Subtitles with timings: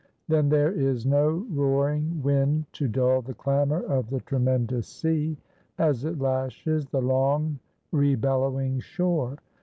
[0.27, 5.37] Then there is no roaring wind to dull the clamor of the tremendous sea
[5.77, 7.59] as it lashes the long
[7.91, 9.37] re bellowing shore.